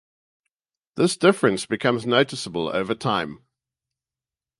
[0.95, 3.45] This difference becomes noticeable over time.